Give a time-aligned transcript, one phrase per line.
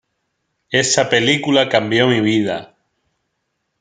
[0.71, 2.75] Esa película cambió mi vida".